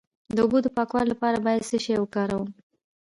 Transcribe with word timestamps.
د 0.35 0.37
اوبو 0.43 0.57
د 0.63 0.67
پاکوالي 0.77 1.07
لپاره 1.13 1.37
باید 1.45 1.67
څه 1.69 1.77
شی 1.83 1.93
وکاروم؟ 1.99 2.45